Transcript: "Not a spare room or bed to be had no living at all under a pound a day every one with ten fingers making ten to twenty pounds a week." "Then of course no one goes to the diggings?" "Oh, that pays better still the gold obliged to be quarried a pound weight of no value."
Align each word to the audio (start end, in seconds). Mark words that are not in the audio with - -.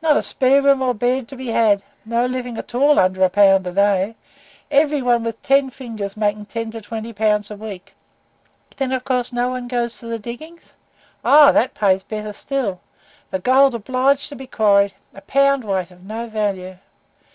"Not 0.00 0.16
a 0.16 0.22
spare 0.22 0.62
room 0.62 0.80
or 0.80 0.94
bed 0.94 1.28
to 1.28 1.36
be 1.36 1.48
had 1.48 1.82
no 2.06 2.24
living 2.24 2.56
at 2.56 2.74
all 2.74 2.98
under 2.98 3.22
a 3.22 3.28
pound 3.28 3.66
a 3.66 3.72
day 3.72 4.16
every 4.70 5.02
one 5.02 5.22
with 5.22 5.42
ten 5.42 5.68
fingers 5.68 6.16
making 6.16 6.46
ten 6.46 6.70
to 6.70 6.80
twenty 6.80 7.12
pounds 7.12 7.50
a 7.50 7.56
week." 7.56 7.94
"Then 8.78 8.90
of 8.90 9.04
course 9.04 9.34
no 9.34 9.50
one 9.50 9.68
goes 9.68 9.98
to 9.98 10.06
the 10.06 10.18
diggings?" 10.18 10.76
"Oh, 11.22 11.52
that 11.52 11.74
pays 11.74 12.02
better 12.02 12.32
still 12.32 12.80
the 13.30 13.38
gold 13.38 13.74
obliged 13.74 14.30
to 14.30 14.34
be 14.34 14.46
quarried 14.46 14.94
a 15.14 15.20
pound 15.20 15.62
weight 15.62 15.90
of 15.90 16.02
no 16.04 16.26
value." 16.26 16.78